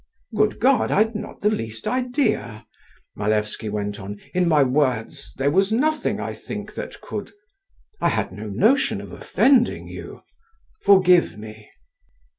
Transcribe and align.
"Good 0.35 0.59
God, 0.59 0.89
I'd 0.89 1.13
not 1.13 1.41
the 1.41 1.51
least 1.51 1.87
idea," 1.87 2.65
Malevsky 3.15 3.69
went 3.69 3.99
on, 3.99 4.19
"in 4.33 4.47
my 4.49 4.63
words 4.63 5.31
there 5.37 5.51
was 5.51 5.71
nothing, 5.71 6.19
I 6.19 6.33
think, 6.33 6.73
that 6.73 6.99
could… 7.01 7.31
I 8.01 8.09
had 8.09 8.31
no 8.31 8.47
notion 8.47 8.99
of 8.99 9.11
offending 9.11 9.87
you…. 9.87 10.23
Forgive 10.81 11.37
me." 11.37 11.69